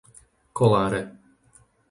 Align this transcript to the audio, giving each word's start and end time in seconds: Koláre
Koláre 0.57 1.01